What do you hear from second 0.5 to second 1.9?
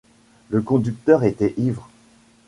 conducteur était ivre.